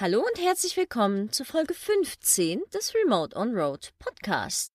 [0.00, 4.72] Hallo und herzlich willkommen zu Folge 15 des Remote on Road Podcast.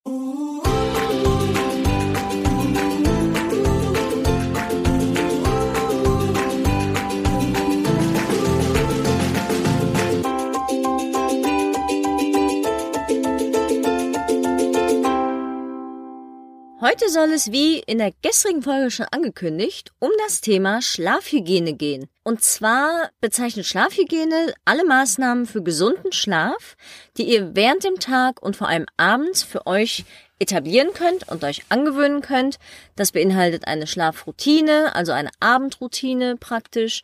[16.79, 22.07] Heute soll es, wie in der gestrigen Folge schon angekündigt, um das Thema Schlafhygiene gehen.
[22.29, 26.77] Und zwar bezeichnet Schlafhygiene alle Maßnahmen für gesunden Schlaf,
[27.17, 30.05] die ihr während dem Tag und vor allem abends für euch
[30.37, 32.59] etablieren könnt und euch angewöhnen könnt.
[32.95, 37.01] Das beinhaltet eine Schlafroutine, also eine Abendroutine praktisch.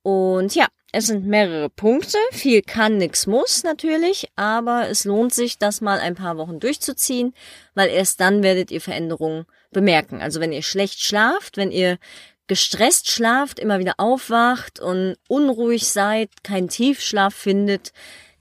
[0.00, 2.16] Und ja, es sind mehrere Punkte.
[2.32, 7.34] Viel kann, nix muss natürlich, aber es lohnt sich, das mal ein paar Wochen durchzuziehen,
[7.74, 10.22] weil erst dann werdet ihr Veränderungen bemerken.
[10.22, 11.98] Also wenn ihr schlecht schlaft, wenn ihr
[12.46, 17.92] gestresst schlaft, immer wieder aufwacht und unruhig seid, keinen Tiefschlaf findet,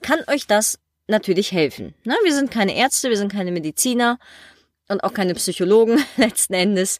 [0.01, 1.93] kann euch das natürlich helfen.
[2.03, 4.19] Na, wir sind keine Ärzte, wir sind keine Mediziner
[4.89, 6.99] und auch keine Psychologen letzten Endes.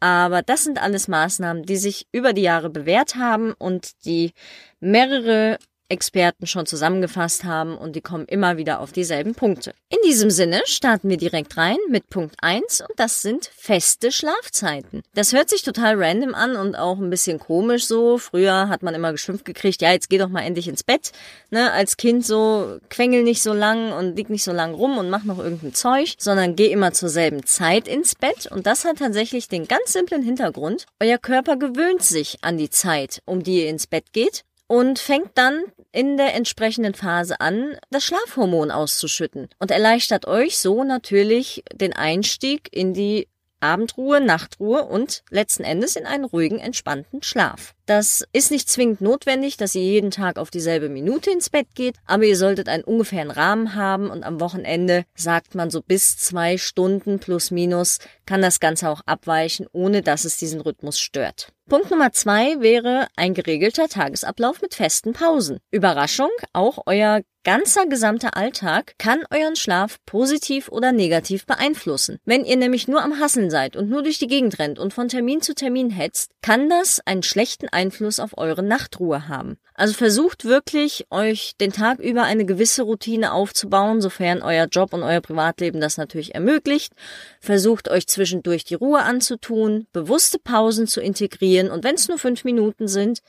[0.00, 4.32] Aber das sind alles Maßnahmen, die sich über die Jahre bewährt haben und die
[4.80, 5.58] mehrere
[5.92, 9.74] Experten schon zusammengefasst haben und die kommen immer wieder auf dieselben Punkte.
[9.90, 15.02] In diesem Sinne starten wir direkt rein mit Punkt 1 und das sind feste Schlafzeiten.
[15.14, 18.16] Das hört sich total random an und auch ein bisschen komisch so.
[18.16, 21.12] Früher hat man immer geschimpft gekriegt, ja, jetzt geh doch mal endlich ins Bett.
[21.50, 25.10] Ne, als Kind so, quengel nicht so lang und lieg nicht so lang rum und
[25.10, 28.98] mach noch irgendein Zeug, sondern geh immer zur selben Zeit ins Bett und das hat
[28.98, 30.86] tatsächlich den ganz simplen Hintergrund.
[31.00, 35.32] Euer Körper gewöhnt sich an die Zeit, um die ihr ins Bett geht und fängt
[35.34, 41.92] dann in der entsprechenden Phase an, das Schlafhormon auszuschütten und erleichtert euch so natürlich den
[41.92, 43.28] Einstieg in die
[43.60, 47.74] Abendruhe, Nachtruhe und letzten Endes in einen ruhigen, entspannten Schlaf.
[47.94, 51.96] Das ist nicht zwingend notwendig, dass ihr jeden Tag auf dieselbe Minute ins Bett geht,
[52.06, 56.56] aber ihr solltet einen ungefähren Rahmen haben und am Wochenende sagt man so bis zwei
[56.56, 61.52] Stunden plus minus kann das Ganze auch abweichen, ohne dass es diesen Rhythmus stört.
[61.68, 65.58] Punkt Nummer zwei wäre ein geregelter Tagesablauf mit festen Pausen.
[65.70, 72.18] Überraschung, auch euer ganzer gesamter Alltag kann euren Schlaf positiv oder negativ beeinflussen.
[72.24, 75.08] Wenn ihr nämlich nur am Hasseln seid und nur durch die Gegend rennt und von
[75.08, 77.81] Termin zu Termin hetzt, kann das einen schlechten Einfluss
[78.20, 79.58] auf eure Nachtruhe haben.
[79.74, 85.02] Also versucht wirklich, euch den Tag über eine gewisse Routine aufzubauen, sofern euer Job und
[85.02, 86.92] euer Privatleben das natürlich ermöglicht.
[87.40, 92.44] Versucht euch zwischendurch die Ruhe anzutun, bewusste Pausen zu integrieren, und wenn es nur fünf
[92.44, 93.22] Minuten sind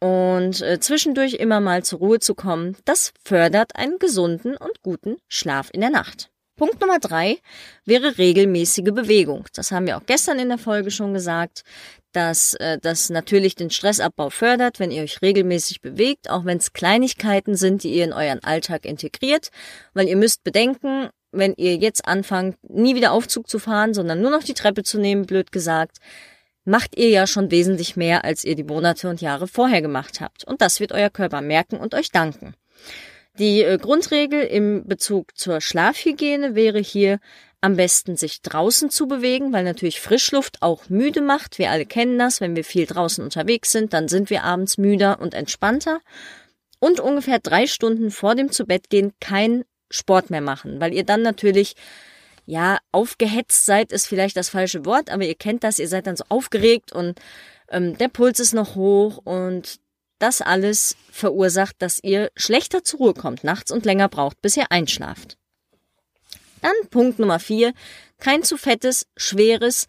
[0.00, 5.16] und äh, zwischendurch immer mal zur Ruhe zu kommen, das fördert einen gesunden und guten
[5.28, 6.29] Schlaf in der Nacht.
[6.60, 7.38] Punkt Nummer drei
[7.86, 9.46] wäre regelmäßige Bewegung.
[9.54, 11.62] Das haben wir auch gestern in der Folge schon gesagt,
[12.12, 16.74] dass äh, das natürlich den Stressabbau fördert, wenn ihr euch regelmäßig bewegt, auch wenn es
[16.74, 19.48] Kleinigkeiten sind, die ihr in euren Alltag integriert,
[19.94, 24.30] weil ihr müsst bedenken, wenn ihr jetzt anfangt, nie wieder Aufzug zu fahren, sondern nur
[24.30, 25.96] noch die Treppe zu nehmen, blöd gesagt,
[26.66, 30.44] macht ihr ja schon wesentlich mehr, als ihr die Monate und Jahre vorher gemacht habt.
[30.44, 32.54] Und das wird euer Körper merken und euch danken.
[33.40, 37.20] Die äh, Grundregel im Bezug zur Schlafhygiene wäre hier
[37.62, 41.58] am besten sich draußen zu bewegen, weil natürlich Frischluft auch müde macht.
[41.58, 42.42] Wir alle kennen das.
[42.42, 46.00] Wenn wir viel draußen unterwegs sind, dann sind wir abends müder und entspannter.
[46.80, 51.76] Und ungefähr drei Stunden vor dem Zubettgehen kein Sport mehr machen, weil ihr dann natürlich
[52.44, 56.16] ja, aufgehetzt seid, ist vielleicht das falsche Wort, aber ihr kennt das, ihr seid dann
[56.16, 57.18] so aufgeregt und
[57.70, 59.80] ähm, der Puls ist noch hoch und
[60.20, 64.70] das alles verursacht, dass ihr schlechter zur Ruhe kommt nachts und länger braucht, bis ihr
[64.70, 65.36] einschlaft.
[66.62, 67.72] Dann Punkt Nummer vier,
[68.18, 69.86] kein zu fettes, schweres,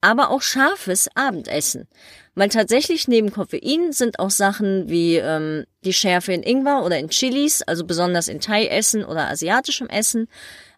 [0.00, 1.88] aber auch scharfes Abendessen.
[2.34, 7.10] Weil tatsächlich neben Koffein sind auch Sachen wie ähm, die Schärfe in Ingwer oder in
[7.10, 10.28] Chilis, also besonders in Thai-Essen oder asiatischem Essen,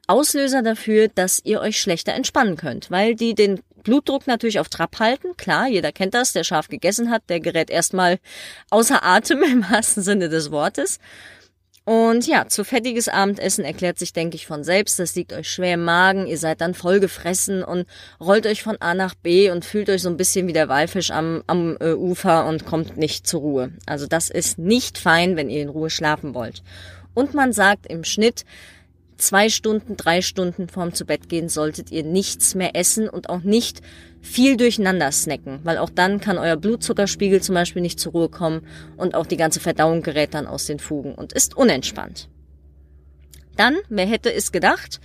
[0.08, 4.98] Auslöser dafür, dass ihr euch schlechter entspannen könnt, weil die den Blutdruck natürlich auf Trab
[4.98, 5.37] halten.
[5.37, 8.19] Klar, jeder kennt das, der scharf gegessen hat, der gerät erstmal
[8.70, 10.98] außer Atem im wahrsten Sinne des Wortes.
[11.84, 15.00] Und ja, zu fettiges Abendessen erklärt sich, denke ich, von selbst.
[15.00, 16.29] Das liegt euch schwer im Magen.
[16.29, 17.87] Ihr seid dann voll gefressen und
[18.20, 21.11] rollt euch von A nach B und fühlt euch so ein bisschen wie der Walfisch
[21.11, 23.73] am, am äh, Ufer und kommt nicht zur Ruhe.
[23.84, 26.62] Also das ist nicht fein, wenn ihr in Ruhe schlafen wollt.
[27.14, 28.44] Und man sagt im Schnitt,
[29.17, 33.41] zwei Stunden, drei Stunden vorm zu Bett gehen solltet ihr nichts mehr essen und auch
[33.41, 33.81] nicht
[34.20, 38.67] viel durcheinander snacken, weil auch dann kann euer Blutzuckerspiegel zum Beispiel nicht zur Ruhe kommen
[38.97, 42.29] und auch die ganze Verdauung gerät dann aus den Fugen und ist unentspannt.
[43.56, 45.00] Dann, wer hätte es gedacht,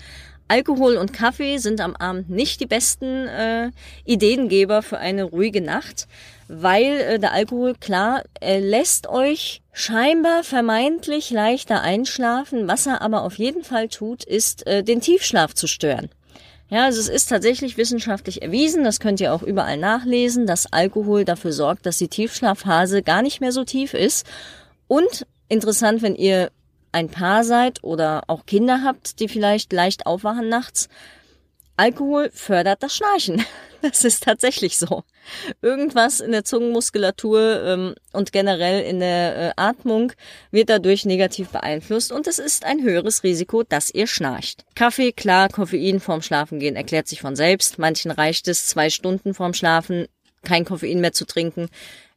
[0.48, 3.72] Alkohol und Kaffee sind am Abend nicht die besten äh,
[4.06, 6.08] Ideengeber für eine ruhige Nacht,
[6.48, 12.68] weil äh, der Alkohol, klar, er lässt euch scheinbar vermeintlich leichter einschlafen.
[12.68, 16.10] Was er aber auf jeden Fall tut, ist, äh, den Tiefschlaf zu stören.
[16.70, 21.24] Ja, also es ist tatsächlich wissenschaftlich erwiesen, das könnt ihr auch überall nachlesen, dass Alkohol
[21.24, 24.26] dafür sorgt, dass die Tiefschlafphase gar nicht mehr so tief ist.
[24.88, 26.52] Und interessant, wenn ihr
[26.92, 30.90] ein Paar seid oder auch Kinder habt, die vielleicht leicht aufwachen nachts,
[31.78, 33.46] Alkohol fördert das Schnarchen.
[33.82, 35.04] Das ist tatsächlich so.
[35.62, 40.14] Irgendwas in der Zungenmuskulatur ähm, und generell in der äh, Atmung
[40.52, 44.66] wird dadurch negativ beeinflusst und es ist ein höheres Risiko, dass ihr schnarcht.
[44.76, 47.78] Kaffee, klar, Koffein vorm Schlafengehen erklärt sich von selbst.
[47.78, 50.08] Manchen reicht es, zwei Stunden vorm Schlafen
[50.44, 51.70] kein Koffein mehr zu trinken.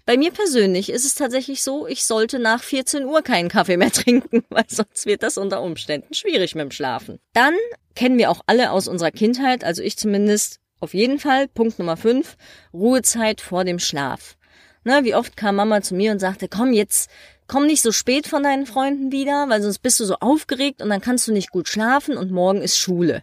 [0.07, 3.93] Bei mir persönlich ist es tatsächlich so, ich sollte nach 14 Uhr keinen Kaffee mehr
[3.93, 7.19] trinken, weil sonst wird das unter Umständen schwierig mit dem Schlafen.
[7.33, 7.55] Dann
[7.95, 11.49] kennen wir auch alle aus unserer Kindheit, also ich zumindest auf jeden Fall.
[11.49, 12.37] Punkt Nummer 5,
[12.73, 14.37] Ruhezeit vor dem Schlaf.
[14.85, 17.11] Na, wie oft kam Mama zu mir und sagte, komm jetzt,
[17.47, 20.89] komm nicht so spät von deinen Freunden wieder, weil sonst bist du so aufgeregt und
[20.89, 23.23] dann kannst du nicht gut schlafen und morgen ist Schule.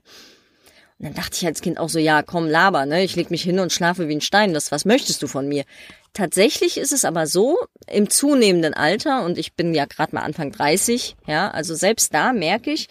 [0.99, 3.03] Und dann dachte ich als Kind auch so, ja, komm, laber, ne?
[3.03, 4.53] Ich leg mich hin und schlafe wie ein Stein.
[4.53, 5.63] Das, was möchtest du von mir?
[6.13, 7.57] Tatsächlich ist es aber so,
[7.87, 12.33] im zunehmenden Alter, und ich bin ja gerade mal Anfang 30, ja, also selbst da
[12.33, 12.87] merke ich,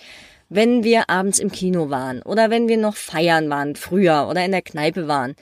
[0.48, 4.52] wenn wir abends im Kino waren oder wenn wir noch feiern waren, früher oder in
[4.52, 5.34] der Kneipe waren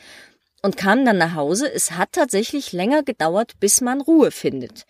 [0.62, 4.86] und kamen dann nach Hause, es hat tatsächlich länger gedauert, bis man Ruhe findet.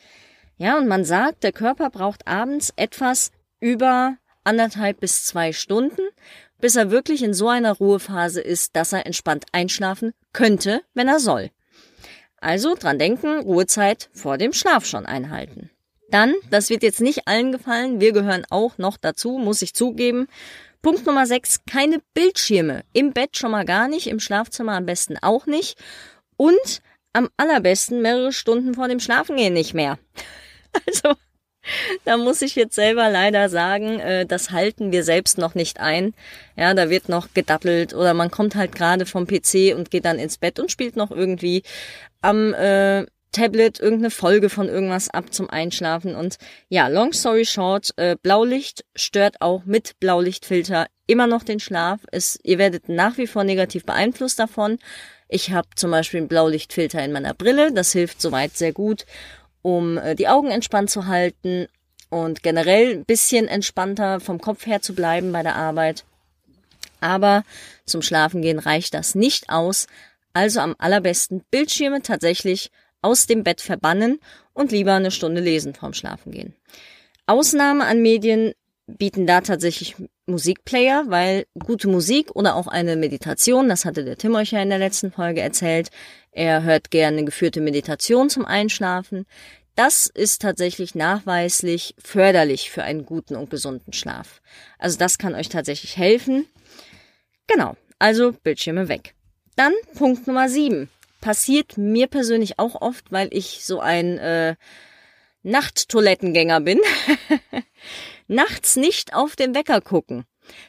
[0.57, 6.03] Ja, und man sagt, der Körper braucht abends etwas über anderthalb bis zwei Stunden,
[6.61, 11.19] bis er wirklich in so einer Ruhephase ist, dass er entspannt einschlafen könnte, wenn er
[11.19, 11.51] soll.
[12.37, 15.71] Also dran denken, Ruhezeit vor dem Schlaf schon einhalten.
[16.11, 20.29] Dann, das wird jetzt nicht allen gefallen, wir gehören auch noch dazu, muss ich zugeben.
[20.83, 22.83] Punkt Nummer 6, keine Bildschirme.
[22.93, 25.79] Im Bett schon mal gar nicht, im Schlafzimmer am besten auch nicht.
[26.37, 26.83] Und
[27.15, 29.99] am allerbesten mehrere Stunden vor dem Schlafengehen nicht mehr.
[30.87, 31.15] Also,
[32.05, 36.15] da muss ich jetzt selber leider sagen, äh, das halten wir selbst noch nicht ein.
[36.57, 40.19] Ja, da wird noch gedattelt oder man kommt halt gerade vom PC und geht dann
[40.19, 41.63] ins Bett und spielt noch irgendwie
[42.23, 46.15] am äh, Tablet irgendeine Folge von irgendwas ab zum Einschlafen.
[46.15, 46.39] Und
[46.69, 52.01] ja, long story short, äh, Blaulicht stört auch mit Blaulichtfilter immer noch den Schlaf.
[52.13, 54.79] Es, ihr werdet nach wie vor negativ beeinflusst davon.
[55.29, 57.73] Ich habe zum Beispiel einen Blaulichtfilter in meiner Brille.
[57.73, 59.05] Das hilft soweit sehr gut,
[59.63, 61.67] um äh, die Augen entspannt zu halten
[62.09, 66.05] und generell ein bisschen entspannter vom Kopf her zu bleiben bei der Arbeit.
[67.01, 67.43] Aber
[67.85, 69.89] zum Schlafengehen reicht das nicht aus.
[70.33, 72.71] Also am allerbesten Bildschirme tatsächlich
[73.05, 74.19] aus dem Bett verbannen
[74.53, 76.55] und lieber eine Stunde lesen vorm Schlafengehen.
[77.27, 78.53] Ausnahme an Medien
[78.87, 79.97] bieten da tatsächlich
[80.27, 84.71] Musikplayer, weil gute Musik oder auch eine Meditation, das hatte der Tim euch ja in
[84.71, 85.91] der letzten Folge erzählt,
[86.33, 89.27] er hört gerne geführte Meditation zum Einschlafen.
[89.75, 94.41] Das ist tatsächlich nachweislich förderlich für einen guten und gesunden Schlaf.
[94.79, 96.47] Also das kann euch tatsächlich helfen.
[97.47, 99.15] Genau, also Bildschirme weg.
[99.57, 100.89] Dann Punkt Nummer sieben.
[101.25, 104.57] Passiert mir persönlich auch oft, weil ich so ein äh,
[105.43, 106.79] Nachttoilettengänger bin.
[108.29, 110.27] Nachts nicht auf den Wecker gucken.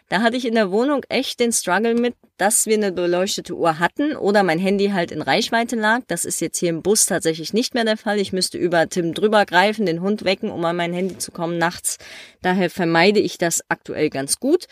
[0.08, 3.80] Da hatte ich in der Wohnung echt den Struggle mit, dass wir eine beleuchtete Uhr
[3.80, 6.04] hatten oder mein Handy halt in Reichweite lag.
[6.08, 8.18] Das ist jetzt hier im Bus tatsächlich nicht mehr der Fall.
[8.18, 11.58] Ich müsste über Tim drüber greifen, den Hund wecken, um an mein Handy zu kommen
[11.58, 11.98] nachts.
[12.42, 14.68] Daher vermeide ich das aktuell ganz gut.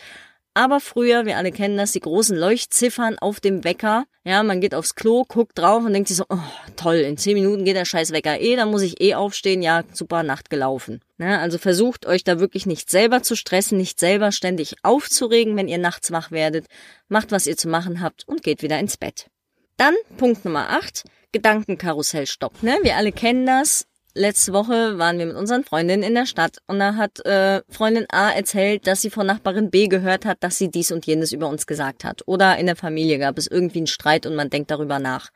[0.54, 4.06] Aber früher, wir alle kennen das, die großen Leuchtziffern auf dem Wecker.
[4.26, 6.38] Ja, man geht aufs Klo, guckt drauf und denkt sich so, oh,
[6.76, 9.60] toll, in zehn Minuten geht der scheiß Wecker eh, dann muss ich eh aufstehen.
[9.60, 11.02] Ja, super, Nacht gelaufen.
[11.18, 15.68] Ja, also versucht euch da wirklich nicht selber zu stressen, nicht selber ständig aufzuregen, wenn
[15.68, 16.66] ihr nachts wach werdet.
[17.08, 19.28] Macht, was ihr zu machen habt und geht wieder ins Bett.
[19.76, 22.62] Dann Punkt Nummer 8, Gedankenkarussell stopp.
[22.62, 22.78] Ne?
[22.82, 26.78] Wir alle kennen das letzte Woche waren wir mit unseren Freundinnen in der Stadt und
[26.78, 30.70] da hat äh, Freundin A erzählt, dass sie von Nachbarin B gehört hat, dass sie
[30.70, 32.22] dies und jenes über uns gesagt hat.
[32.26, 35.30] Oder in der Familie gab es irgendwie einen Streit und man denkt darüber nach.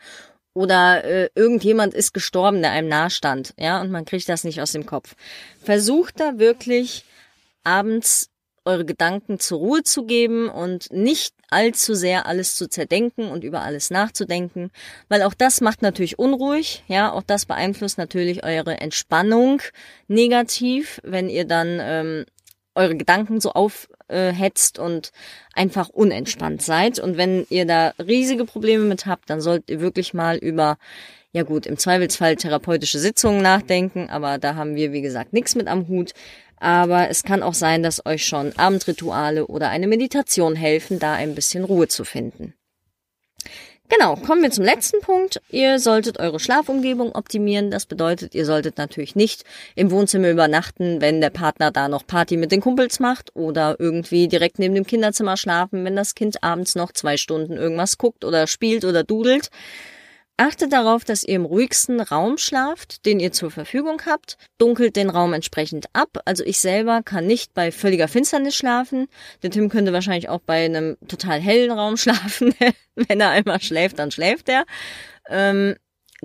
[0.55, 4.73] Oder äh, irgendjemand ist gestorben, der einem nahstand, ja, und man kriegt das nicht aus
[4.73, 5.15] dem Kopf.
[5.63, 7.05] Versucht da wirklich
[7.65, 8.31] abends
[8.65, 13.63] eure Gedanken zur Ruhe zu geben und nicht allzu sehr alles zu zerdenken und über
[13.63, 14.71] alles nachzudenken,
[15.09, 19.63] weil auch das macht natürlich unruhig, ja, auch das beeinflusst natürlich eure Entspannung
[20.09, 22.25] negativ, wenn ihr dann ähm,
[22.75, 25.11] eure Gedanken so aufhetzt und
[25.55, 27.01] einfach unentspannt seid.
[27.01, 30.79] Und wenn ihr da riesige Probleme mit habt, dann solltet ihr wirklich mal über
[31.33, 35.69] ja gut, im Zweifelsfall therapeutische Sitzungen nachdenken, aber da haben wir, wie gesagt, nichts mit
[35.69, 36.13] am Hut.
[36.61, 41.35] Aber es kann auch sein, dass euch schon Abendrituale oder eine Meditation helfen, da ein
[41.35, 42.55] bisschen Ruhe zu finden.
[43.91, 45.41] Genau, kommen wir zum letzten Punkt.
[45.49, 47.71] Ihr solltet eure Schlafumgebung optimieren.
[47.71, 49.45] Das bedeutet, ihr solltet natürlich nicht
[49.77, 54.29] im Wohnzimmer übernachten, wenn der Partner da noch Party mit den Kumpels macht oder irgendwie
[54.29, 58.47] direkt neben dem Kinderzimmer schlafen, wenn das Kind abends noch zwei Stunden irgendwas guckt oder
[58.47, 59.49] spielt oder dudelt.
[60.41, 64.39] Achtet darauf, dass ihr im ruhigsten Raum schlaft, den ihr zur Verfügung habt.
[64.57, 66.21] Dunkelt den Raum entsprechend ab.
[66.27, 69.09] Also ich selber kann nicht bei völliger Finsternis schlafen.
[69.43, 72.55] Der Tim könnte wahrscheinlich auch bei einem total hellen Raum schlafen.
[72.95, 74.65] Wenn er einmal schläft, dann schläft er.
[75.29, 75.75] Ähm,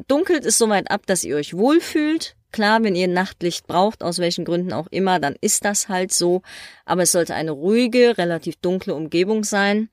[0.08, 2.36] dunkelt es soweit ab, dass ihr euch wohlfühlt.
[2.52, 6.44] Klar, wenn ihr Nachtlicht braucht, aus welchen Gründen auch immer, dann ist das halt so.
[6.86, 9.90] Aber es sollte eine ruhige, relativ dunkle Umgebung sein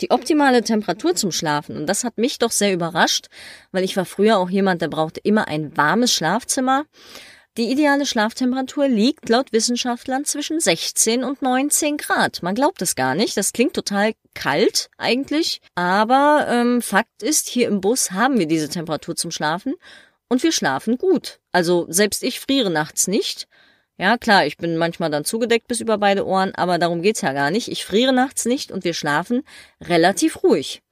[0.00, 1.76] die optimale Temperatur zum Schlafen.
[1.76, 3.26] Und das hat mich doch sehr überrascht,
[3.72, 6.84] weil ich war früher auch jemand, der brauchte immer ein warmes Schlafzimmer.
[7.56, 12.42] Die ideale Schlaftemperatur liegt laut Wissenschaftlern zwischen 16 und 19 Grad.
[12.42, 13.36] Man glaubt es gar nicht.
[13.36, 15.60] Das klingt total kalt eigentlich.
[15.76, 19.74] Aber ähm, Fakt ist, hier im Bus haben wir diese Temperatur zum Schlafen
[20.28, 21.38] und wir schlafen gut.
[21.52, 23.46] Also selbst ich friere nachts nicht.
[23.96, 27.32] Ja, klar, ich bin manchmal dann zugedeckt bis über beide Ohren, aber darum geht's ja
[27.32, 27.68] gar nicht.
[27.68, 29.42] Ich friere nachts nicht und wir schlafen
[29.80, 30.82] relativ ruhig.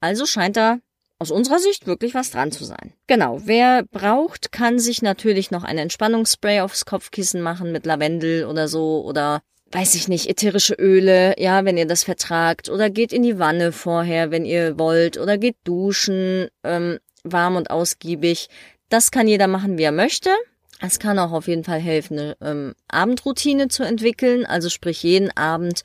[0.00, 0.78] Also scheint da
[1.18, 2.92] aus unserer Sicht wirklich was dran zu sein.
[3.06, 8.68] Genau, wer braucht, kann sich natürlich noch ein Entspannungsspray aufs Kopfkissen machen mit Lavendel oder
[8.68, 9.40] so oder
[9.72, 13.72] weiß ich nicht, ätherische Öle, ja, wenn ihr das vertragt oder geht in die Wanne
[13.72, 18.48] vorher, wenn ihr wollt oder geht duschen, ähm, warm und ausgiebig.
[18.88, 20.30] Das kann jeder machen, wie er möchte.
[20.80, 25.34] Es kann auch auf jeden Fall helfen, eine ähm, Abendroutine zu entwickeln, also sprich jeden
[25.36, 25.82] Abend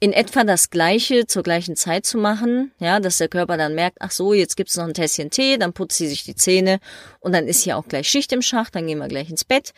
[0.00, 3.98] in etwa das Gleiche zur gleichen Zeit zu machen, ja, dass der Körper dann merkt,
[4.00, 6.78] ach so, jetzt gibt's noch ein Tässchen Tee, dann putzt sie sich die Zähne
[7.20, 9.72] und dann ist hier auch gleich Schicht im Schacht, dann gehen wir gleich ins Bett.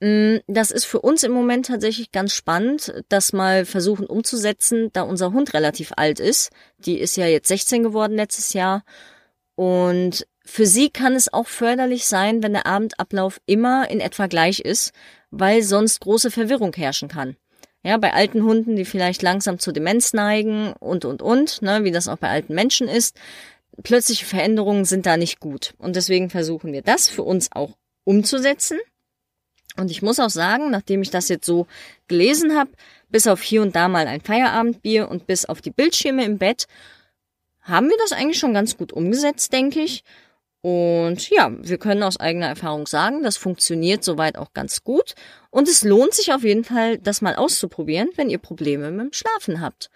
[0.00, 5.02] Mm, das ist für uns im Moment tatsächlich ganz spannend, das mal versuchen umzusetzen, da
[5.02, 6.50] unser Hund relativ alt ist.
[6.78, 8.82] Die ist ja jetzt 16 geworden letztes Jahr
[9.54, 14.60] und für sie kann es auch förderlich sein, wenn der Abendablauf immer in etwa gleich
[14.60, 14.92] ist,
[15.30, 17.36] weil sonst große Verwirrung herrschen kann.
[17.82, 21.90] Ja, bei alten Hunden, die vielleicht langsam zur Demenz neigen und, und, und, ne, wie
[21.90, 23.16] das auch bei alten Menschen ist.
[23.82, 25.74] Plötzliche Veränderungen sind da nicht gut.
[25.78, 27.72] Und deswegen versuchen wir das für uns auch
[28.04, 28.78] umzusetzen.
[29.76, 31.66] Und ich muss auch sagen, nachdem ich das jetzt so
[32.06, 32.70] gelesen habe,
[33.08, 36.66] bis auf hier und da mal ein Feierabendbier und bis auf die Bildschirme im Bett,
[37.60, 40.04] haben wir das eigentlich schon ganz gut umgesetzt, denke ich.
[40.64, 45.14] Und ja, wir können aus eigener Erfahrung sagen, das funktioniert soweit auch ganz gut.
[45.50, 49.12] Und es lohnt sich auf jeden Fall, das mal auszuprobieren, wenn ihr Probleme mit dem
[49.12, 49.90] Schlafen habt.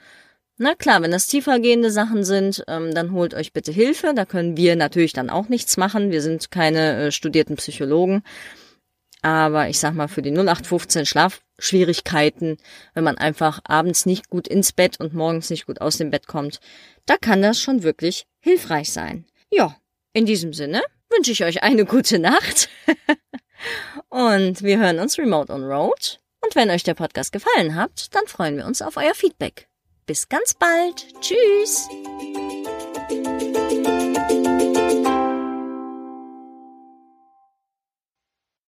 [0.58, 4.12] Na klar, wenn das tiefergehende Sachen sind, ähm, dann holt euch bitte Hilfe.
[4.14, 6.10] Da können wir natürlich dann auch nichts machen.
[6.10, 8.22] Wir sind keine äh, studierten Psychologen.
[9.22, 12.58] Aber ich sag mal, für die 0815 Schlafschwierigkeiten,
[12.92, 16.26] wenn man einfach abends nicht gut ins Bett und morgens nicht gut aus dem Bett
[16.26, 16.60] kommt,
[17.06, 19.24] da kann das schon wirklich hilfreich sein.
[19.50, 19.74] Ja,
[20.12, 22.68] in diesem Sinne wünsche ich euch eine gute Nacht.
[24.08, 26.20] und wir hören uns remote on road.
[26.40, 29.68] Und wenn euch der Podcast gefallen hat, dann freuen wir uns auf euer Feedback.
[30.06, 31.06] Bis ganz bald.
[31.20, 31.88] Tschüss.